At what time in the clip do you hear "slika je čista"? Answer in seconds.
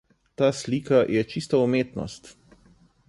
0.59-1.61